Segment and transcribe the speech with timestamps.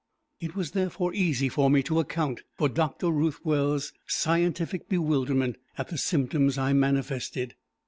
[0.39, 3.11] It was, therefore, easy for me to account for Dr.
[3.11, 7.53] Ruthwell's scientific bewilderment at the symptoms I manifested.